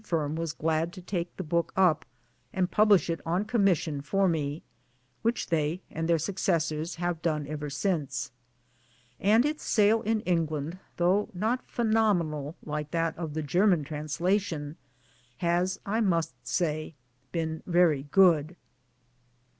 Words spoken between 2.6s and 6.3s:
publish it on commission for me which they (and their